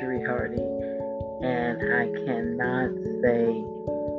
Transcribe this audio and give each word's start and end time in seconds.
Therapy. 0.00 0.24
Hardy, 0.24 0.62
and 1.42 1.78
I 1.94 2.08
cannot 2.24 2.90
say 3.20 3.64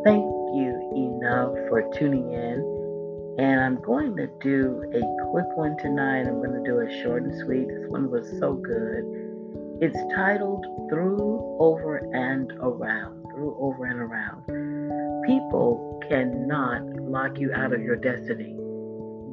thank 0.06 0.24
you 0.54 0.72
enough 0.96 1.54
for 1.70 1.90
tuning 1.98 2.32
in. 2.32 3.36
And 3.40 3.60
I'm 3.60 3.82
going 3.82 4.16
to 4.18 4.28
do 4.42 4.84
a 4.94 5.02
quick 5.32 5.48
one 5.56 5.76
tonight. 5.78 6.28
I'm 6.28 6.42
going 6.42 6.54
to 6.54 6.70
do 6.70 6.80
it 6.80 7.02
short 7.02 7.24
and 7.24 7.36
sweet. 7.44 7.68
This 7.68 7.90
one 7.90 8.12
was 8.12 8.30
so 8.40 8.54
good. 8.54 9.04
It's 9.82 9.98
titled 10.14 10.64
Through, 10.90 11.58
Over, 11.60 11.98
and 12.14 12.52
Around. 12.60 13.24
Through, 13.32 13.58
Over, 13.60 13.86
and 13.86 14.00
Around. 14.00 15.26
People 15.26 16.00
cannot 16.08 16.84
lock 17.02 17.40
you 17.40 17.52
out 17.54 17.74
of 17.74 17.82
your 17.82 17.96
destiny. 17.96 18.56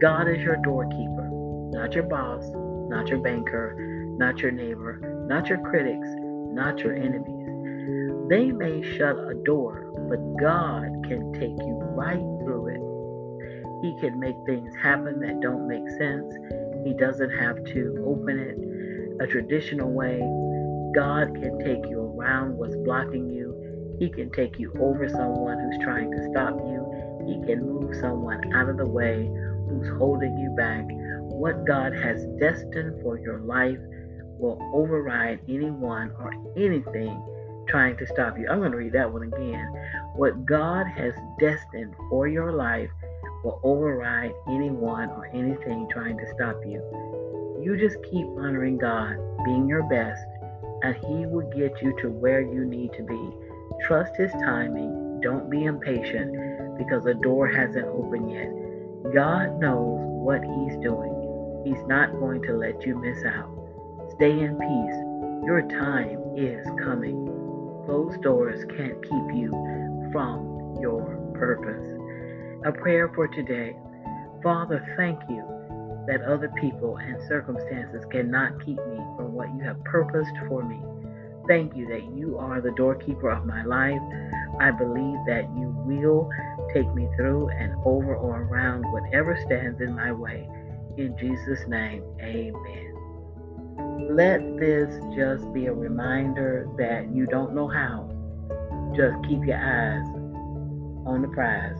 God 0.01 0.29
is 0.29 0.41
your 0.43 0.57
doorkeeper, 0.57 1.29
not 1.73 1.93
your 1.93 2.05
boss, 2.05 2.45
not 2.89 3.09
your 3.09 3.19
banker, 3.19 3.75
not 4.17 4.39
your 4.39 4.53
neighbor, 4.53 5.27
not 5.29 5.49
your 5.49 5.59
critics, 5.59 6.09
not 6.55 6.79
your 6.81 6.95
enemies. 6.95 8.29
They 8.29 8.53
may 8.53 8.83
shut 8.97 9.17
a 9.17 9.35
door, 9.45 9.93
but 10.09 10.21
God 10.41 10.85
can 11.09 11.33
take 11.33 11.57
you 11.59 11.79
right 11.95 12.21
through 12.45 12.69
it. 12.69 12.89
He 13.83 13.99
can 14.01 14.19
make 14.19 14.37
things 14.45 14.75
happen 14.83 15.21
that 15.21 15.41
don't 15.41 15.69
make 15.69 15.89
sense. 15.97 16.35
He 16.85 16.95
doesn't 16.95 17.31
have 17.31 17.63
to 17.65 18.05
open 18.07 18.39
it 18.39 19.23
a 19.23 19.27
traditional 19.27 19.91
way. 19.91 20.19
God 20.95 21.35
can 21.35 21.59
take 21.59 21.89
you 21.89 22.01
around 22.01 22.57
what's 22.57 22.77
blocking 22.77 23.31
you. 23.31 23.97
He 23.99 24.11
can 24.11 24.31
take 24.31 24.59
you 24.59 24.73
over 24.81 25.09
someone 25.09 25.59
who's 25.59 25.85
trying 25.85 26.11
to 26.11 26.31
stop 26.31 26.55
you. 26.59 27.25
He 27.27 27.47
can 27.47 27.67
move 27.67 27.95
someone 27.97 28.53
out 28.55 28.69
of 28.69 28.77
the 28.77 28.89
way 28.89 29.29
who's 29.69 29.89
holding 29.99 30.37
you 30.39 30.51
back 30.57 30.85
what 31.39 31.67
God 31.67 31.95
has 31.95 32.27
destined 32.41 33.01
for 33.03 33.19
your 33.19 33.41
life 33.41 33.79
will 34.39 34.59
override 34.75 35.41
anyone 35.49 36.13
or 36.19 36.33
anything 36.57 37.23
trying 37.69 37.97
to 37.99 38.07
stop 38.07 38.39
you. 38.39 38.49
I'm 38.49 38.59
going 38.59 38.73
to 38.73 38.79
read 38.79 38.93
that 38.93 39.13
one 39.13 39.23
again. 39.23 39.67
What 40.15 40.47
God 40.47 40.87
has 40.87 41.15
destined 41.39 41.95
for 42.09 42.27
your 42.27 42.53
life 42.53 42.91
will 43.45 43.61
override 43.63 44.33
anyone 44.49 45.11
or 45.11 45.27
anything 45.27 45.89
trying 45.91 46.19
to 46.19 46.27
stop 46.35 46.57
you. 46.65 46.83
You 47.63 47.77
just 47.77 48.03
keep 48.05 48.27
honoring 48.39 48.79
God, 48.79 49.17
being 49.45 49.69
your 49.69 49.83
best, 49.85 50.23
and 50.83 50.95
He 50.97 51.27
will 51.27 51.49
get 51.51 51.83
you 51.83 51.95
to 52.01 52.09
where 52.09 52.41
you 52.41 52.65
need 52.65 52.93
to 52.95 53.03
be. 53.03 53.31
Trust 53.87 54.17
His 54.17 54.33
timing. 54.33 55.21
Don't 55.23 55.51
be 55.51 55.65
impatient 55.65 56.79
because 56.79 57.05
the 57.05 57.15
door 57.15 57.49
hasn't 57.49 57.87
opened 57.87 58.31
yet. 58.31 59.13
God 59.15 59.61
knows 59.61 59.99
what 60.01 60.41
He's 60.41 60.77
doing. 60.83 61.15
He's 61.65 61.85
not 61.87 62.13
going 62.13 62.43
to 62.43 62.57
let 62.57 62.87
you 62.87 62.97
miss 62.97 63.25
out. 63.25 63.51
Stay 64.19 64.33
in 64.33 64.59
peace. 64.59 65.47
Your 65.47 65.63
time 65.79 66.19
is 66.37 66.67
coming. 66.83 67.15
Closed 67.87 68.21
doors 68.21 68.65
can't 68.77 69.01
keep 69.01 69.27
you 69.33 69.51
from 70.11 70.75
your 70.81 71.07
purpose. 71.39 71.87
A 72.67 72.73
prayer 72.73 73.13
for 73.15 73.29
today. 73.29 73.77
Father, 74.43 74.85
thank 74.97 75.21
you 75.31 75.45
that 76.09 76.27
other 76.27 76.51
people 76.61 76.97
and 76.97 77.23
circumstances 77.29 78.03
cannot 78.11 78.59
keep 78.67 78.79
me 78.89 78.97
from 79.15 79.35
what 79.35 79.55
you 79.55 79.63
have 79.63 79.85
purposed 79.85 80.35
for 80.49 80.65
me. 80.65 80.81
Thank 81.47 81.77
you 81.77 81.87
that 81.87 82.13
you 82.19 82.39
are 82.39 82.61
the 82.61 82.73
doorkeeper 82.73 83.31
of 83.31 83.47
my 83.47 83.63
life. 83.63 84.03
I 84.59 84.73
believe 84.73 85.19
that 85.29 85.47
you 85.57 85.73
will 85.87 86.29
take 86.75 86.93
me 86.93 87.09
through 87.15 87.51
and 87.51 87.73
over 87.85 88.17
or 88.17 88.43
around 88.43 88.83
whatever 88.91 89.39
stands 89.47 89.81
in 89.81 89.95
my 89.95 90.11
way. 90.11 90.49
In 90.97 91.17
Jesus' 91.17 91.69
name, 91.69 92.03
amen. 92.21 92.88
Let 94.11 94.59
this 94.59 94.95
just 95.15 95.53
be 95.53 95.67
a 95.67 95.73
reminder 95.73 96.69
that 96.79 97.15
you 97.15 97.27
don't 97.27 97.55
know 97.55 97.69
how. 97.69 98.09
Just 98.97 99.17
keep 99.29 99.45
your 99.45 99.59
eyes 99.59 100.07
on 101.07 101.23
the 101.23 101.29
prize. 101.29 101.79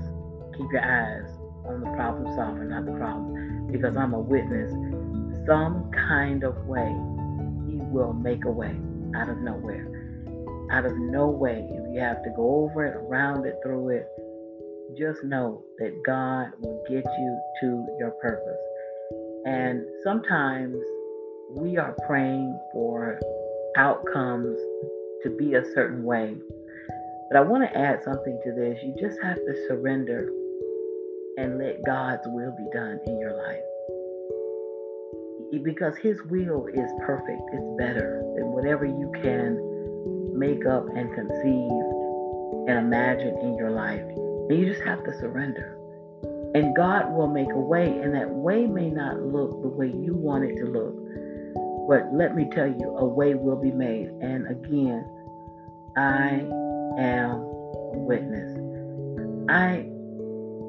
Keep 0.57 0.73
your 0.73 0.85
eyes 0.85 1.29
on 1.67 1.81
the 1.81 1.91
problem 1.97 2.35
solver, 2.35 2.65
not 2.65 2.87
the 2.87 2.93
problem. 2.93 3.69
Because 3.73 3.97
I'm 3.97 4.15
a 4.15 4.21
witness. 4.21 4.71
Some 5.47 5.91
kind 5.91 6.45
of 6.45 6.57
way, 6.67 6.89
He 7.67 7.77
will 7.91 8.13
make 8.13 8.45
a 8.45 8.51
way 8.51 8.77
out 9.17 9.29
of 9.29 9.39
nowhere. 9.39 9.87
Out 10.71 10.85
of 10.85 10.97
no 10.97 11.29
way. 11.29 11.67
If 11.71 11.95
you 11.95 12.01
have 12.01 12.23
to 12.23 12.31
go 12.37 12.65
over 12.65 12.87
it, 12.87 12.95
around 12.95 13.47
it, 13.47 13.57
through 13.63 13.89
it, 13.91 14.07
just 14.97 15.25
know 15.25 15.65
that 15.79 15.93
God 16.05 16.53
will 16.61 16.83
get 16.89 17.05
you 17.05 17.41
to 17.61 17.87
your 17.99 18.11
purpose. 18.23 18.59
And 19.47 19.85
sometimes 20.05 20.77
we 21.51 21.79
are 21.79 21.97
praying 22.07 22.59
for 22.73 23.19
outcomes 23.77 24.59
to 25.23 25.31
be 25.39 25.55
a 25.55 25.65
certain 25.75 26.05
way. 26.05 26.37
But 27.31 27.39
I 27.39 27.41
want 27.41 27.65
to 27.65 27.79
add 27.79 28.05
something 28.05 28.39
to 28.45 28.53
this. 28.53 28.79
You 28.83 28.95
just 29.01 29.21
have 29.23 29.37
to 29.37 29.67
surrender 29.67 30.31
and 31.39 31.59
let 31.59 31.85
God's 31.85 32.23
will 32.27 32.53
be 32.53 32.69
done 32.73 33.01
in 33.07 33.19
your 33.19 33.37
life. 33.37 33.63
Because 35.63 35.97
His 35.97 36.23
will 36.25 36.67
is 36.67 36.91
perfect, 37.07 37.41
it's 37.53 37.79
better 37.79 38.23
than 38.37 38.53
whatever 38.53 38.85
you 38.85 39.11
can 39.23 40.39
make 40.39 40.67
up 40.67 40.87
and 40.95 41.15
conceive 41.15 42.69
and 42.69 42.79
imagine 42.79 43.39
in 43.39 43.57
your 43.57 43.71
life. 43.71 44.03
And 44.03 44.59
you 44.59 44.67
just 44.67 44.85
have 44.85 45.03
to 45.05 45.19
surrender. 45.19 45.79
And 46.55 46.77
God 46.77 47.13
will 47.13 47.29
make 47.29 47.51
a 47.53 47.59
way, 47.59 47.87
and 47.87 48.15
that 48.15 48.29
way 48.29 48.67
may 48.67 48.91
not 48.91 49.23
look 49.23 49.63
the 49.63 49.69
way 49.69 49.87
you 49.87 50.15
want 50.15 50.45
it 50.45 50.57
to 50.57 50.67
look. 50.67 50.95
But 51.89 52.13
let 52.13 52.37
me 52.37 52.47
tell 52.53 52.69
you, 52.69 52.97
a 52.99 53.05
way 53.05 53.35
will 53.35 53.57
be 53.57 53.73
made. 53.73 54.09
And 54.21 54.47
again, 54.47 55.09
I 55.97 56.45
am 57.01 57.31
a 57.33 57.99
witness. 57.99 58.53
I 59.49 59.89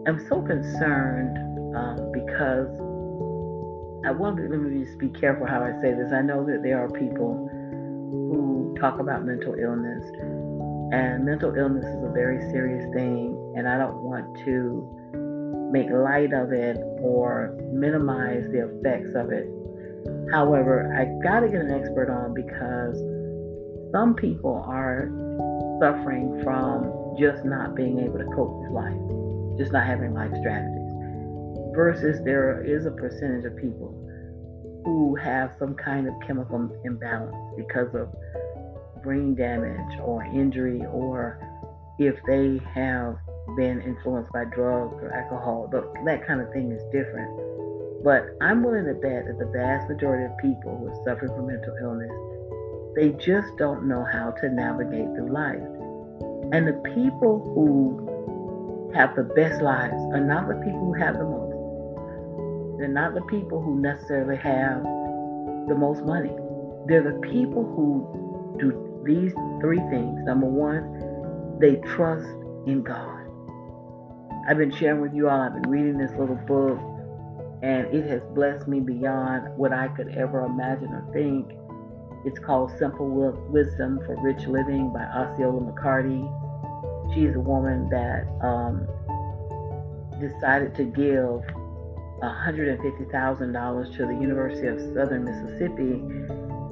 am 0.07 0.25
so 0.29 0.41
concerned 0.41 1.37
um, 1.75 2.11
because 2.13 2.71
I 4.05 4.11
want 4.11 4.37
to 4.37 4.43
let 4.47 4.59
me 4.61 4.85
just 4.85 4.97
be 4.97 5.09
careful 5.09 5.45
how 5.45 5.61
I 5.61 5.73
say 5.81 5.93
this. 5.93 6.13
I 6.13 6.21
know 6.21 6.45
that 6.45 6.63
there 6.63 6.81
are 6.81 6.89
people 6.89 7.49
who 7.51 8.73
talk 8.79 8.99
about 8.99 9.25
mental 9.25 9.55
illness, 9.55 10.05
and 10.93 11.25
mental 11.25 11.53
illness 11.53 11.83
is 11.83 12.01
a 12.01 12.11
very 12.13 12.39
serious 12.49 12.85
thing, 12.93 13.35
and 13.57 13.67
I 13.67 13.77
don't 13.77 14.01
want 14.01 14.37
to 14.45 15.69
make 15.73 15.89
light 15.91 16.31
of 16.31 16.53
it 16.53 16.77
or 17.03 17.57
minimize 17.73 18.45
the 18.51 18.69
effects 18.71 19.11
of 19.15 19.31
it. 19.31 19.58
However, 20.31 20.93
I 20.95 21.05
got 21.23 21.41
to 21.41 21.47
get 21.47 21.61
an 21.61 21.71
expert 21.71 22.09
on 22.09 22.33
because 22.33 22.97
some 23.91 24.13
people 24.13 24.63
are 24.67 25.09
suffering 25.81 26.41
from 26.43 27.15
just 27.17 27.43
not 27.45 27.75
being 27.75 27.99
able 27.99 28.19
to 28.19 28.25
cope 28.35 28.61
with 28.61 28.71
life, 28.71 29.57
just 29.57 29.71
not 29.71 29.85
having 29.85 30.13
life 30.13 30.31
strategies. 30.39 30.91
Versus 31.75 32.21
there 32.23 32.63
is 32.63 32.85
a 32.85 32.91
percentage 32.91 33.45
of 33.45 33.55
people 33.57 33.95
who 34.85 35.15
have 35.15 35.55
some 35.59 35.75
kind 35.75 36.07
of 36.07 36.13
chemical 36.25 36.69
imbalance 36.85 37.35
because 37.57 37.93
of 37.95 38.13
brain 39.01 39.35
damage 39.35 39.99
or 40.01 40.23
injury, 40.25 40.81
or 40.91 41.39
if 41.99 42.15
they 42.27 42.59
have 42.73 43.17
been 43.57 43.81
influenced 43.81 44.31
by 44.31 44.45
drugs 44.45 45.01
or 45.01 45.11
alcohol. 45.13 45.69
That 46.05 46.25
kind 46.27 46.41
of 46.41 46.51
thing 46.53 46.71
is 46.71 46.83
different. 46.91 47.48
But 48.03 48.37
I'm 48.41 48.63
willing 48.63 48.85
to 48.85 48.93
bet 48.93 49.27
that 49.27 49.39
the 49.39 49.51
vast 49.51 49.89
majority 49.89 50.25
of 50.25 50.37
people 50.39 50.77
who 50.77 50.87
are 50.87 51.03
suffering 51.03 51.33
from 51.35 51.47
mental 51.47 51.75
illness, 51.81 52.11
they 52.95 53.09
just 53.19 53.55
don't 53.57 53.87
know 53.87 54.05
how 54.05 54.31
to 54.39 54.49
navigate 54.49 55.07
through 55.15 55.31
life. 55.31 55.59
And 56.51 56.67
the 56.67 56.81
people 56.95 57.43
who 57.53 58.91
have 58.95 59.15
the 59.15 59.23
best 59.35 59.61
lives 59.61 60.01
are 60.13 60.23
not 60.23 60.47
the 60.47 60.55
people 60.55 60.79
who 60.79 60.93
have 60.93 61.17
the 61.17 61.25
most. 61.25 62.79
They're 62.79 62.87
not 62.87 63.13
the 63.13 63.21
people 63.27 63.61
who 63.61 63.79
necessarily 63.81 64.37
have 64.37 64.81
the 65.67 65.75
most 65.75 66.03
money. 66.05 66.31
They're 66.87 67.03
the 67.03 67.19
people 67.19 67.63
who 67.63 68.55
do 68.57 69.03
these 69.05 69.33
three 69.59 69.83
things. 69.91 70.23
Number 70.23 70.47
one, 70.47 71.59
they 71.59 71.75
trust 71.95 72.25
in 72.65 72.81
God. 72.81 73.27
I've 74.47 74.57
been 74.57 74.71
sharing 74.71 75.01
with 75.01 75.13
you 75.13 75.29
all, 75.29 75.41
I've 75.41 75.61
been 75.61 75.69
reading 75.69 75.97
this 75.97 76.11
little 76.17 76.39
book, 76.47 76.79
and 77.61 77.93
it 77.93 78.05
has 78.07 78.21
blessed 78.33 78.67
me 78.67 78.79
beyond 78.79 79.55
what 79.57 79.73
I 79.73 79.89
could 79.89 80.09
ever 80.15 80.45
imagine 80.45 80.89
or 80.93 81.05
think. 81.11 81.51
It's 82.25 82.39
called 82.39 82.71
Simple 82.77 83.09
Wisdom 83.49 83.99
for 84.05 84.21
Rich 84.21 84.45
Living 84.47 84.93
by 84.93 85.03
Osceola 85.03 85.71
McCarty. 85.71 86.23
She's 87.13 87.35
a 87.35 87.39
woman 87.39 87.89
that 87.89 88.27
um, 88.41 88.87
decided 90.19 90.75
to 90.75 90.83
give 90.83 91.43
$150,000 92.21 93.97
to 93.97 94.05
the 94.05 94.13
University 94.13 94.67
of 94.67 94.79
Southern 94.93 95.23
Mississippi, 95.25 96.01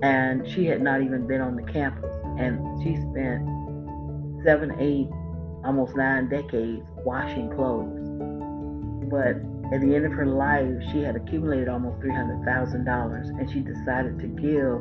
and 0.03 0.47
she 0.47 0.65
had 0.65 0.81
not 0.81 1.01
even 1.01 1.25
been 1.27 1.41
on 1.41 1.55
the 1.55 1.63
campus. 1.63 2.13
And 2.37 2.83
she 2.83 2.95
spent 2.95 3.43
seven, 4.43 4.75
eight, 4.79 5.09
almost 5.65 5.95
nine 5.95 6.29
decades 6.29 6.85
washing 7.03 7.49
clothes. 7.49 8.03
But 9.09 9.35
at 9.73 9.81
the 9.81 9.95
end 9.95 10.05
of 10.05 10.13
her 10.13 10.25
life, 10.25 10.71
she 10.91 11.01
had 11.01 11.15
accumulated 11.15 11.67
almost 11.67 11.99
$300,000 11.99 13.39
and 13.39 13.51
she 13.51 13.59
decided 13.59 14.17
to 14.19 14.27
give 14.27 14.79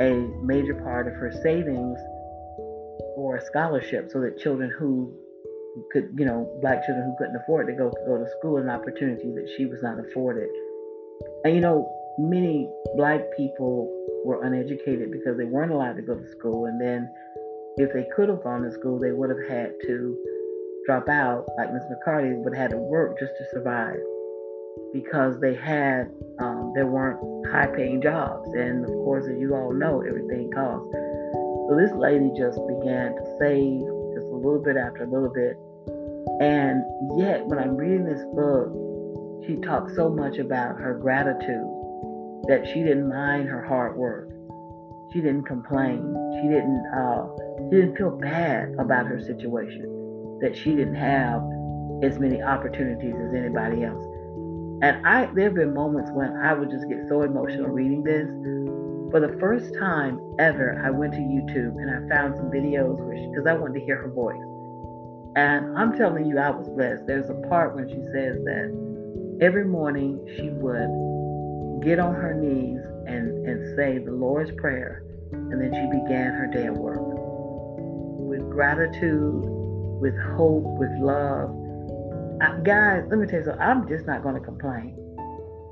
a 0.00 0.28
major 0.44 0.74
part 0.74 1.08
of 1.08 1.14
her 1.14 1.32
savings 1.42 1.98
for 3.16 3.36
a 3.36 3.44
scholarship 3.44 4.10
so 4.12 4.20
that 4.20 4.38
children 4.38 4.70
who 4.70 5.12
could, 5.92 6.14
you 6.16 6.24
know, 6.24 6.48
black 6.60 6.86
children 6.86 7.06
who 7.06 7.16
couldn't 7.18 7.36
afford 7.42 7.66
to 7.66 7.72
go 7.72 7.90
go 8.06 8.18
to 8.18 8.26
school 8.38 8.58
an 8.58 8.68
opportunity 8.68 9.32
that 9.34 9.52
she 9.56 9.66
was 9.66 9.82
not 9.82 9.98
afforded. 9.98 10.48
And 11.44 11.54
you 11.54 11.60
know, 11.60 11.92
many 12.18 12.70
black 12.96 13.20
people 13.36 13.92
were 14.24 14.44
uneducated 14.44 15.10
because 15.10 15.36
they 15.36 15.44
weren't 15.44 15.72
allowed 15.72 15.96
to 15.96 16.02
go 16.02 16.14
to 16.14 16.30
school, 16.30 16.66
and 16.66 16.80
then 16.80 17.10
if 17.76 17.92
they 17.92 18.06
could 18.14 18.28
have 18.28 18.42
gone 18.42 18.62
to 18.62 18.72
school, 18.72 18.98
they 18.98 19.12
would 19.12 19.30
have 19.30 19.48
had 19.48 19.72
to 19.86 20.16
drop 20.88 21.06
out, 21.10 21.44
like 21.58 21.70
Miss 21.70 21.82
McCarty 21.92 22.34
would 22.42 22.56
have 22.56 22.62
had 22.62 22.70
to 22.70 22.78
work 22.78 23.18
just 23.18 23.32
to 23.36 23.44
survive 23.52 24.00
because 24.94 25.38
they 25.38 25.54
had 25.54 26.08
um, 26.40 26.72
there 26.74 26.86
weren't 26.86 27.20
high 27.52 27.66
paying 27.66 28.00
jobs. 28.00 28.48
And 28.54 28.84
of 28.84 28.90
course 29.04 29.26
as 29.30 29.38
you 29.38 29.54
all 29.54 29.74
know 29.74 30.00
everything 30.00 30.50
costs. 30.50 30.88
So 31.68 31.76
this 31.76 31.92
lady 31.92 32.32
just 32.38 32.56
began 32.66 33.12
to 33.12 33.36
save 33.38 33.84
just 34.16 34.32
a 34.32 34.36
little 34.40 34.62
bit 34.64 34.78
after 34.78 35.04
a 35.04 35.10
little 35.12 35.28
bit. 35.28 35.60
And 36.40 36.80
yet 37.20 37.44
when 37.44 37.58
i'm 37.58 37.76
reading 37.76 38.04
this 38.04 38.24
book 38.32 38.72
she 39.44 39.56
talks 39.56 39.94
so 39.94 40.08
much 40.08 40.38
about 40.38 40.78
her 40.78 40.94
gratitude 40.94 41.68
that 42.48 42.64
she 42.64 42.82
didn't 42.82 43.08
mind 43.08 43.48
her 43.48 43.62
hard 43.62 43.96
work. 43.96 44.30
She 45.12 45.20
didn't 45.20 45.44
complain. 45.44 46.00
She 46.40 46.48
didn't 46.48 46.84
uh, 46.96 47.26
she 47.58 47.76
didn't 47.76 47.96
feel 47.96 48.16
bad 48.16 48.74
about 48.78 49.06
her 49.06 49.20
situation 49.20 49.97
that 50.40 50.56
she 50.56 50.74
didn't 50.74 50.94
have 50.94 51.42
as 52.02 52.18
many 52.18 52.42
opportunities 52.42 53.14
as 53.14 53.34
anybody 53.34 53.84
else. 53.84 54.04
And 54.80 55.04
I 55.04 55.28
there 55.34 55.44
have 55.44 55.54
been 55.54 55.74
moments 55.74 56.10
when 56.12 56.36
I 56.36 56.54
would 56.54 56.70
just 56.70 56.88
get 56.88 57.08
so 57.08 57.22
emotional 57.22 57.68
reading 57.68 58.04
this. 58.04 58.28
For 59.10 59.20
the 59.20 59.36
first 59.40 59.74
time 59.78 60.20
ever, 60.38 60.80
I 60.84 60.90
went 60.90 61.14
to 61.14 61.18
YouTube 61.18 61.74
and 61.80 61.90
I 61.90 62.14
found 62.14 62.36
some 62.36 62.50
videos 62.50 62.98
because 63.30 63.46
I 63.46 63.54
wanted 63.54 63.80
to 63.80 63.84
hear 63.84 63.96
her 63.96 64.10
voice. 64.10 64.36
And 65.34 65.76
I'm 65.76 65.96
telling 65.96 66.26
you, 66.26 66.38
I 66.38 66.50
was 66.50 66.68
blessed. 66.68 67.06
There's 67.06 67.28
a 67.28 67.48
part 67.48 67.74
when 67.74 67.88
she 67.88 68.02
says 68.12 68.38
that 68.44 69.38
every 69.40 69.64
morning 69.64 70.20
she 70.36 70.50
would 70.50 71.82
get 71.82 71.98
on 71.98 72.14
her 72.14 72.34
knees 72.34 72.80
and, 73.06 73.46
and 73.46 73.76
say 73.76 73.98
the 73.98 74.12
Lord's 74.12 74.52
Prayer, 74.58 75.02
and 75.32 75.60
then 75.60 75.72
she 75.72 76.00
began 76.00 76.32
her 76.32 76.46
day 76.52 76.66
of 76.66 76.76
work 76.76 77.00
with 77.00 78.48
gratitude 78.50 79.57
with 80.00 80.16
hope, 80.36 80.64
with 80.78 80.90
love. 81.00 81.50
I, 82.40 82.60
guys, 82.62 83.04
let 83.08 83.18
me 83.18 83.26
tell 83.26 83.40
you 83.40 83.44
something. 83.46 83.62
I'm 83.62 83.88
just 83.88 84.06
not 84.06 84.22
going 84.22 84.34
to 84.34 84.40
complain. 84.40 84.96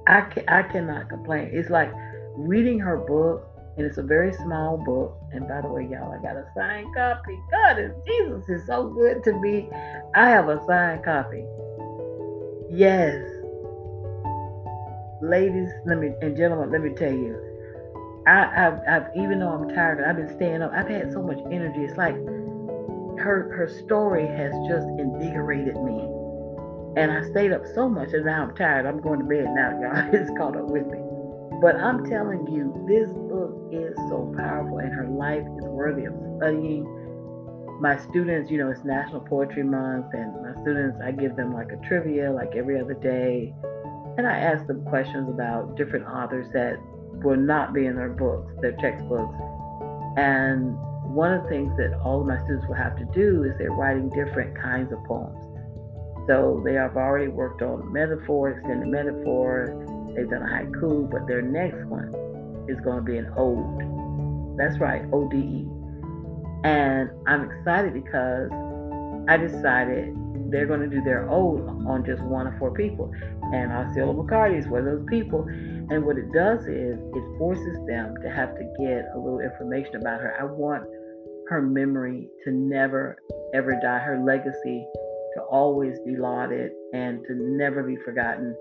I 0.06 0.22
can, 0.22 0.44
I 0.48 0.62
cannot 0.62 1.08
complain. 1.08 1.50
It's 1.52 1.70
like 1.70 1.92
reading 2.36 2.78
her 2.80 2.96
book, 2.96 3.46
and 3.76 3.86
it's 3.86 3.98
a 3.98 4.02
very 4.02 4.32
small 4.32 4.76
book. 4.78 5.16
And 5.32 5.46
by 5.48 5.60
the 5.60 5.68
way, 5.68 5.88
y'all, 5.90 6.12
I 6.12 6.22
got 6.22 6.36
a 6.36 6.46
signed 6.54 6.94
copy. 6.94 7.38
God 7.50 7.92
Jesus 8.06 8.48
is 8.48 8.66
so 8.66 8.88
good 8.88 9.22
to 9.24 9.32
me. 9.40 9.68
I 10.14 10.28
have 10.30 10.48
a 10.48 10.64
signed 10.66 11.04
copy. 11.04 11.44
Yes, 12.70 13.22
ladies, 15.22 15.70
let 15.86 15.98
me 15.98 16.12
and 16.20 16.36
gentlemen, 16.36 16.70
let 16.70 16.82
me 16.82 16.90
tell 16.94 17.12
you. 17.12 17.42
I, 18.26 18.50
have 18.54 18.82
I've 18.88 19.06
even 19.16 19.38
though 19.38 19.50
I'm 19.50 19.68
tired, 19.68 20.02
I've 20.04 20.16
been 20.16 20.34
staying 20.34 20.62
up. 20.62 20.72
I've 20.74 20.88
had 20.88 21.12
so 21.12 21.22
much 21.22 21.38
energy. 21.52 21.84
It's 21.84 21.96
like 21.96 22.16
her 23.18 23.52
her 23.56 23.68
story 23.84 24.26
has 24.26 24.52
just 24.68 24.86
invigorated 24.98 25.76
me. 25.76 26.00
And 26.96 27.12
I 27.12 27.28
stayed 27.30 27.52
up 27.52 27.62
so 27.74 27.88
much 27.88 28.12
and 28.12 28.24
now 28.24 28.44
I'm 28.44 28.54
tired. 28.54 28.86
I'm 28.86 29.00
going 29.00 29.20
to 29.20 29.26
bed 29.26 29.46
now, 29.54 29.78
y'all. 29.82 30.14
It's 30.14 30.30
caught 30.38 30.56
up 30.56 30.66
with 30.66 30.86
me. 30.86 30.98
But 31.60 31.76
I'm 31.76 32.04
telling 32.04 32.46
you, 32.48 32.72
this 32.88 33.08
book 33.12 33.56
is 33.72 33.96
so 34.08 34.32
powerful 34.36 34.78
and 34.78 34.92
her 34.92 35.08
life 35.08 35.44
is 35.58 35.64
worthy 35.64 36.04
of 36.04 36.14
studying. 36.36 36.84
My 37.80 37.98
students, 38.08 38.50
you 38.50 38.58
know, 38.58 38.70
it's 38.70 38.84
National 38.84 39.20
Poetry 39.20 39.62
Month, 39.62 40.06
and 40.14 40.32
my 40.42 40.58
students, 40.62 40.98
I 41.04 41.12
give 41.12 41.36
them 41.36 41.52
like 41.52 41.68
a 41.72 41.76
trivia 41.86 42.32
like 42.32 42.56
every 42.56 42.80
other 42.80 42.94
day. 42.94 43.54
And 44.16 44.26
I 44.26 44.38
ask 44.38 44.66
them 44.66 44.82
questions 44.86 45.28
about 45.28 45.76
different 45.76 46.06
authors 46.06 46.46
that 46.54 46.78
will 47.22 47.36
not 47.36 47.74
be 47.74 47.84
in 47.84 47.96
their 47.96 48.10
books, 48.10 48.52
their 48.62 48.76
textbooks. 48.76 49.36
And 50.16 50.76
one 51.16 51.32
of 51.32 51.44
the 51.44 51.48
things 51.48 51.74
that 51.78 51.98
all 52.04 52.20
of 52.20 52.26
my 52.26 52.36
students 52.44 52.68
will 52.68 52.74
have 52.74 52.94
to 52.98 53.06
do 53.06 53.44
is 53.44 53.56
they're 53.56 53.72
writing 53.72 54.10
different 54.10 54.54
kinds 54.60 54.92
of 54.92 55.02
poems. 55.04 55.34
So 56.28 56.60
they 56.62 56.74
have 56.74 56.94
already 56.94 57.28
worked 57.28 57.62
on 57.62 57.90
metaphor, 57.90 58.50
extended 58.50 58.86
metaphor, 58.88 59.72
they've 60.14 60.28
done 60.28 60.42
a 60.42 60.46
haiku, 60.46 61.10
but 61.10 61.26
their 61.26 61.40
next 61.40 61.86
one 61.86 62.12
is 62.68 62.78
going 62.82 62.98
to 62.98 63.02
be 63.02 63.16
an 63.16 63.32
ode. 63.34 64.58
That's 64.58 64.78
right, 64.78 65.08
ODE. 65.10 65.64
And 66.68 67.08
I'm 67.26 67.50
excited 67.50 67.94
because 67.94 68.50
I 69.26 69.38
decided 69.38 70.12
they're 70.52 70.66
going 70.66 70.80
to 70.80 70.88
do 70.88 71.00
their 71.00 71.30
ode 71.30 71.66
on 71.88 72.04
just 72.04 72.20
one 72.24 72.46
or 72.46 72.54
four 72.58 72.74
people. 72.74 73.10
And 73.54 73.72
Osceola 73.72 74.12
McCarty 74.12 74.58
is 74.58 74.66
one 74.68 74.86
of 74.86 74.98
those 74.98 75.06
people. 75.08 75.46
And 75.48 76.04
what 76.04 76.18
it 76.18 76.30
does 76.34 76.60
is 76.66 76.98
it 77.00 77.38
forces 77.38 77.78
them 77.86 78.16
to 78.20 78.28
have 78.28 78.54
to 78.56 78.64
get 78.78 79.08
a 79.14 79.18
little 79.18 79.40
information 79.40 79.96
about 79.96 80.20
her. 80.20 80.36
I 80.38 80.44
want 80.44 80.84
her 81.48 81.62
memory 81.62 82.28
to 82.44 82.50
never, 82.50 83.16
ever 83.54 83.78
die, 83.82 83.98
her 83.98 84.22
legacy 84.24 84.86
to 85.34 85.42
always 85.42 85.98
be 86.00 86.16
lauded 86.16 86.72
and 86.92 87.24
to 87.26 87.34
never 87.34 87.82
be 87.82 87.96
forgotten. 88.04 88.56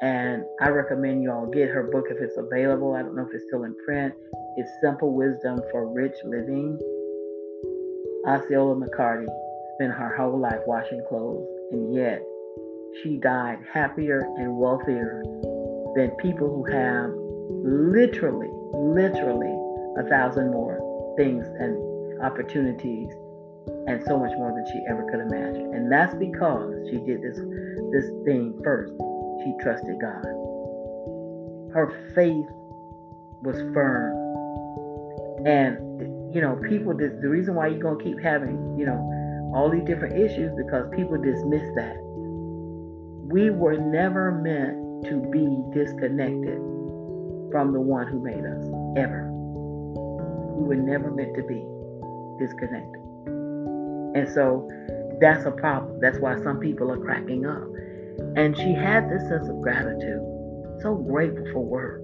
And 0.00 0.44
I 0.60 0.68
recommend 0.68 1.22
you 1.22 1.32
all 1.32 1.46
get 1.46 1.68
her 1.70 1.84
book 1.84 2.06
if 2.10 2.18
it's 2.20 2.36
available. 2.36 2.94
I 2.94 3.02
don't 3.02 3.16
know 3.16 3.26
if 3.26 3.34
it's 3.34 3.44
still 3.48 3.64
in 3.64 3.74
print. 3.84 4.14
It's 4.56 4.70
Simple 4.82 5.14
Wisdom 5.14 5.60
for 5.70 5.92
Rich 5.92 6.16
Living. 6.24 6.78
Osceola 8.26 8.76
McCarty 8.76 9.26
spent 9.74 9.92
her 9.92 10.14
whole 10.16 10.38
life 10.38 10.60
washing 10.66 11.02
clothes, 11.08 11.46
and 11.72 11.94
yet 11.94 12.22
she 13.02 13.16
died 13.16 13.58
happier 13.72 14.20
and 14.38 14.56
wealthier 14.56 15.22
than 15.96 16.10
people 16.20 16.48
who 16.48 16.64
have 16.72 17.10
literally, 17.64 18.48
literally 18.72 19.52
a 19.98 20.08
thousand 20.08 20.50
more 20.52 20.78
things 21.16 21.46
and 21.58 21.93
opportunities 22.24 23.10
and 23.86 24.02
so 24.06 24.18
much 24.18 24.32
more 24.36 24.52
than 24.52 24.64
she 24.72 24.80
ever 24.88 25.04
could 25.10 25.20
imagine. 25.20 25.74
And 25.74 25.92
that's 25.92 26.14
because 26.14 26.72
she 26.88 26.96
did 26.98 27.20
this 27.22 27.36
this 27.92 28.08
thing 28.24 28.58
first. 28.64 28.92
She 29.44 29.52
trusted 29.60 30.00
God. 30.00 30.24
Her 31.72 31.92
faith 32.14 32.48
was 33.42 33.60
firm. 33.74 34.16
And 35.46 36.34
you 36.34 36.40
know, 36.40 36.56
people 36.68 36.96
the 36.96 37.28
reason 37.28 37.54
why 37.54 37.68
you're 37.68 37.78
gonna 37.78 38.02
keep 38.02 38.20
having, 38.20 38.76
you 38.78 38.86
know, 38.86 38.98
all 39.54 39.70
these 39.70 39.84
different 39.84 40.16
issues 40.18 40.52
because 40.56 40.88
people 40.96 41.20
dismiss 41.20 41.68
that. 41.76 41.96
We 43.30 43.50
were 43.50 43.76
never 43.76 44.32
meant 44.32 45.04
to 45.04 45.20
be 45.30 45.46
disconnected 45.72 46.58
from 47.52 47.72
the 47.72 47.80
one 47.80 48.08
who 48.08 48.20
made 48.20 48.44
us, 48.44 48.64
ever. 48.96 49.30
We 50.56 50.66
were 50.66 50.82
never 50.82 51.10
meant 51.10 51.34
to 51.36 51.42
be 51.42 51.64
disconnected. 52.38 53.00
And 54.14 54.28
so 54.32 54.68
that's 55.20 55.44
a 55.44 55.50
problem. 55.50 56.00
That's 56.00 56.18
why 56.18 56.40
some 56.42 56.58
people 56.58 56.90
are 56.90 56.98
cracking 56.98 57.46
up. 57.46 57.64
And 58.36 58.56
she 58.56 58.72
had 58.72 59.10
this 59.10 59.22
sense 59.28 59.48
of 59.48 59.60
gratitude, 59.60 60.22
so 60.80 60.94
grateful 60.94 61.46
for 61.52 61.64
work, 61.64 62.00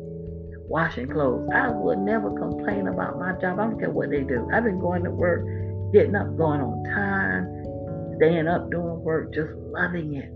washing 0.69 1.09
clothes. 1.09 1.49
I 1.55 1.71
would 1.71 1.99
never 1.99 2.31
complain 2.31 2.89
about 2.89 3.19
my 3.19 3.33
job. 3.41 3.59
I 3.59 3.65
don't 3.65 3.79
care 3.79 3.91
what 3.91 4.11
they 4.11 4.23
do. 4.23 4.49
I've 4.53 4.65
been 4.65 4.81
going 4.81 5.05
to 5.05 5.11
work, 5.11 5.47
getting 5.93 6.17
up, 6.17 6.37
going 6.37 6.61
on 6.61 6.85
time, 6.85 8.17
staying 8.17 8.49
up, 8.49 8.71
doing 8.71 9.01
work, 9.03 9.33
just 9.33 9.53
loving 9.55 10.15
it 10.15 10.33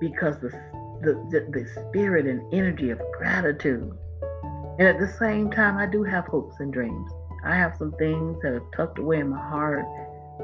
because 0.00 0.38
the 0.40 0.50
the, 1.02 1.14
the, 1.30 1.40
the 1.52 1.68
spirit 1.88 2.26
and 2.26 2.42
energy 2.52 2.90
of 2.90 3.00
gratitude. 3.18 3.92
And 4.78 4.88
at 4.88 4.98
the 4.98 5.12
same 5.18 5.50
time, 5.50 5.76
I 5.76 5.86
do 5.86 6.02
have 6.02 6.26
hopes 6.26 6.56
and 6.58 6.72
dreams. 6.72 7.10
I 7.46 7.54
have 7.54 7.76
some 7.76 7.92
things 7.92 8.38
that 8.42 8.52
are 8.52 8.62
tucked 8.76 8.98
away 8.98 9.20
in 9.20 9.30
my 9.30 9.38
heart 9.38 9.84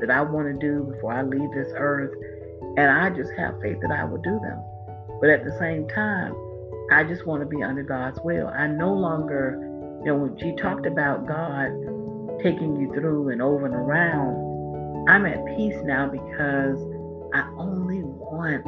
that 0.01 0.11
I 0.11 0.21
want 0.23 0.47
to 0.49 0.55
do 0.55 0.85
before 0.85 1.13
I 1.13 1.23
leave 1.23 1.51
this 1.53 1.73
earth. 1.77 2.15
And 2.77 2.91
I 2.91 3.11
just 3.11 3.33
have 3.37 3.61
faith 3.61 3.79
that 3.83 3.91
I 3.91 4.05
will 4.05 4.23
do 4.23 4.39
them. 4.39 4.63
But 5.21 5.31
at 5.31 5.45
the 5.45 5.57
same 5.59 5.89
time, 5.89 6.33
I 6.93 7.05
just 7.05 7.27
want 7.27 7.43
to 7.43 7.47
be 7.47 7.63
under 7.63 7.83
God's 7.83 8.21
will. 8.23 8.47
I 8.47 8.69
no 8.69 8.93
longer, 8.93 9.59
you 10.01 10.07
know, 10.07 10.17
when 10.17 10.39
she 10.39 10.55
talked 10.55 10.87
about 10.87 11.27
God 11.27 11.71
taking 12.43 12.81
you 12.81 12.93
through 12.95 13.31
and 13.31 13.43
over 13.43 13.67
and 13.67 13.75
around, 13.75 15.09
I'm 15.09 15.27
at 15.27 15.45
peace 15.57 15.77
now 15.85 16.07
because 16.09 16.79
I 17.35 17.49
only 17.59 18.03
want 18.03 18.65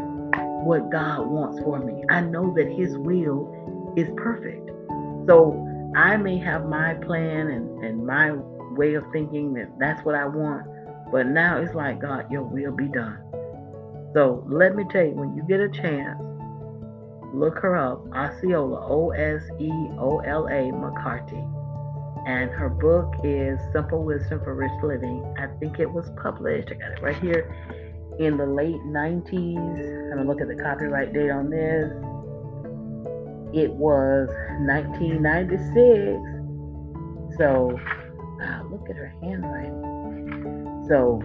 what 0.67 0.91
God 0.91 1.29
wants 1.29 1.61
for 1.63 1.79
me. 1.79 2.05
I 2.11 2.21
know 2.21 2.53
that 2.55 2.67
His 2.67 2.99
will 2.99 3.95
is 3.97 4.09
perfect. 4.17 4.71
So 5.27 5.53
I 5.97 6.17
may 6.17 6.39
have 6.39 6.67
my 6.67 6.95
plan 6.95 7.49
and, 7.49 7.85
and 7.85 8.07
my 8.07 8.33
way 8.77 8.95
of 8.95 9.05
thinking 9.13 9.55
that 9.55 9.71
that's 9.79 10.05
what 10.05 10.15
I 10.15 10.27
want, 10.27 10.67
but 11.13 11.27
now 11.27 11.59
it's 11.59 11.75
like, 11.75 12.01
God, 12.01 12.31
your 12.31 12.43
will 12.43 12.73
be 12.73 12.89
done. 12.89 13.19
So 14.15 14.45
let 14.49 14.75
me 14.75 14.85
tell 14.91 15.05
you, 15.05 15.13
when 15.13 15.37
you 15.37 15.45
get 15.49 15.61
a 15.61 15.69
chance, 15.69 16.19
look 17.33 17.59
her 17.61 17.77
up, 17.77 18.07
Osceola, 18.13 18.87
O 18.89 19.11
S 19.11 19.43
E 19.61 19.71
O 19.99 20.19
L 20.19 20.47
A 20.47 20.73
McCarty. 20.73 21.43
And 22.27 22.51
her 22.51 22.69
book 22.69 23.15
is 23.23 23.61
Simple 23.73 24.03
Wisdom 24.03 24.41
for 24.43 24.55
Rich 24.55 24.83
Living. 24.83 25.35
I 25.39 25.47
think 25.59 25.79
it 25.79 25.91
was 25.91 26.11
published, 26.21 26.71
I 26.71 26.75
got 26.75 26.93
it 26.93 27.03
right 27.03 27.17
here, 27.17 27.55
in 28.19 28.37
the 28.37 28.47
late 28.47 28.81
90s. 28.87 29.57
I'm 29.57 30.11
going 30.11 30.19
to 30.19 30.25
look 30.25 30.41
at 30.41 30.49
the 30.49 30.61
copyright 30.61 31.13
date 31.13 31.31
on 31.31 31.51
this. 31.51 31.93
It 33.55 33.73
was 33.73 34.29
1996. 34.67 37.39
So, 37.39 37.79
wow, 38.41 38.67
look 38.69 38.91
at 38.91 38.97
her 38.97 39.15
handwriting. 39.23 40.85
So, 40.89 41.23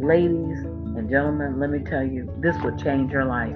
ladies 0.00 0.64
and 0.96 1.10
gentlemen, 1.10 1.60
let 1.60 1.68
me 1.68 1.80
tell 1.80 2.02
you, 2.02 2.32
this 2.40 2.56
will 2.62 2.74
change 2.78 3.12
your 3.12 3.26
life. 3.26 3.52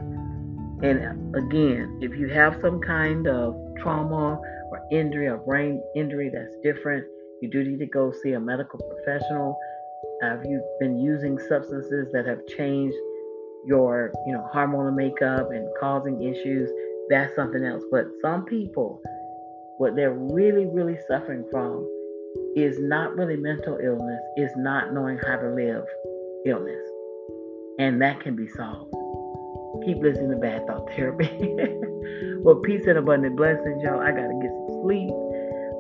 And 0.83 1.01
uh, 1.01 1.15
again, 1.39 2.01
if 2.03 2.15
you 2.19 2.29
have 2.29 2.59
some 2.61 2.83
kind 2.83 3.27
of 3.27 3.57
trauma 3.81 4.39
or 4.71 4.87
injury 4.91 5.29
or 5.29 5.39
brain 5.39 5.83
injury 5.97 6.29
that's 6.29 6.55
different, 6.63 7.07
you 7.41 7.49
do 7.49 7.65
need 7.65 7.79
to 7.79 7.87
go 7.87 8.13
see 8.23 8.33
a 8.33 8.41
medical 8.41 8.79
professional. 8.79 9.59
Have 10.21 10.45
you've 10.45 10.61
been 10.81 10.99
using 10.99 11.39
substances 11.49 12.13
that 12.13 12.27
have 12.27 12.47
changed 12.47 12.95
your, 13.65 14.13
you 14.27 14.35
know, 14.35 14.47
hormonal 14.55 14.95
makeup 14.95 15.51
and 15.51 15.67
causing 15.81 16.23
issues? 16.23 16.69
That's 17.13 17.37
something 17.37 17.63
else. 17.63 17.83
But 17.91 18.07
some 18.23 18.47
people, 18.47 19.03
what 19.77 19.95
they're 19.95 20.15
really, 20.15 20.65
really 20.65 20.97
suffering 21.07 21.45
from 21.51 21.87
is 22.57 22.79
not 22.81 23.15
really 23.17 23.37
mental 23.37 23.77
illness, 23.85 24.23
is 24.39 24.51
not 24.57 24.95
knowing 24.95 25.19
how 25.19 25.37
to 25.37 25.51
live 25.51 25.85
illness. 26.47 26.89
And 27.79 28.01
that 28.01 28.21
can 28.21 28.35
be 28.35 28.49
solved. 28.49 28.95
Keep 29.85 29.99
listening 29.99 30.31
to 30.31 30.37
Bad 30.37 30.67
Thought 30.67 30.89
Therapy. 30.97 31.29
well, 32.45 32.57
peace 32.57 32.87
and 32.87 32.97
abundant 32.97 33.37
blessings, 33.37 33.83
y'all. 33.83 34.01
I 34.01 34.11
got 34.13 34.29
to 34.29 34.39
get 34.41 34.51
some 34.51 34.81
sleep. 34.83 35.13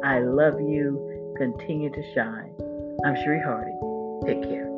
I 0.04 0.18
love 0.20 0.60
you. 0.60 1.32
Continue 1.38 1.88
to 1.88 2.12
shine. 2.12 2.52
I'm 3.06 3.16
Cherie 3.16 3.40
Hardy. 3.40 3.72
Take 4.26 4.42
care. 4.42 4.71